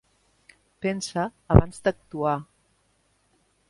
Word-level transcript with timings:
Pensa 0.85 1.27
abans 1.57 1.79
d'actuar. 1.87 2.37